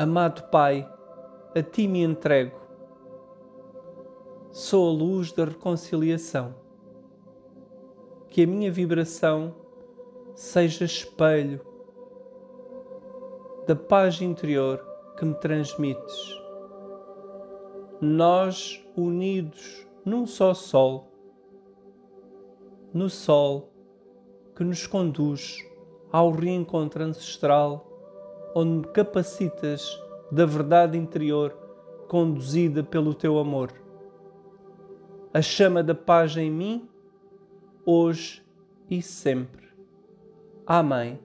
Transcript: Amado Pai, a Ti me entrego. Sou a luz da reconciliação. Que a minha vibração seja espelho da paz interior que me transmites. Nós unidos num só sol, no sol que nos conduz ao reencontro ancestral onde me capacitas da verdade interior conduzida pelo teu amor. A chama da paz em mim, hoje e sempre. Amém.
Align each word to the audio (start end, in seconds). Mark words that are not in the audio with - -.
Amado 0.00 0.44
Pai, 0.44 0.88
a 1.56 1.60
Ti 1.60 1.88
me 1.88 2.04
entrego. 2.04 2.56
Sou 4.52 4.88
a 4.88 4.92
luz 4.92 5.32
da 5.32 5.44
reconciliação. 5.44 6.54
Que 8.28 8.44
a 8.44 8.46
minha 8.46 8.70
vibração 8.70 9.52
seja 10.36 10.84
espelho 10.84 11.60
da 13.66 13.74
paz 13.74 14.22
interior 14.22 14.80
que 15.18 15.24
me 15.24 15.34
transmites. 15.34 16.40
Nós 18.00 18.80
unidos 18.96 19.84
num 20.04 20.28
só 20.28 20.54
sol, 20.54 21.08
no 22.94 23.10
sol 23.10 23.72
que 24.54 24.62
nos 24.62 24.86
conduz 24.86 25.58
ao 26.12 26.30
reencontro 26.30 27.02
ancestral 27.02 27.87
onde 28.58 28.88
me 28.88 28.92
capacitas 28.92 30.02
da 30.32 30.44
verdade 30.44 30.98
interior 30.98 31.52
conduzida 32.08 32.82
pelo 32.82 33.14
teu 33.14 33.38
amor. 33.38 33.72
A 35.32 35.40
chama 35.40 35.80
da 35.80 35.94
paz 35.94 36.36
em 36.36 36.50
mim, 36.50 36.88
hoje 37.86 38.44
e 38.90 39.00
sempre. 39.00 39.68
Amém. 40.66 41.20